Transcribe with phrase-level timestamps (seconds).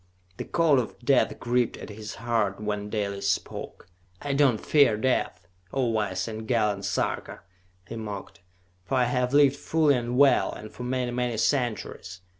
[0.37, 3.87] The cold of death gripped at his heart when Dalis spoke.
[4.19, 7.41] "I do not fear death, O wise and gallant Sarka!"
[7.87, 8.39] he mocked.
[8.83, 12.21] "For I have lived fully and well, and for many, many centuries!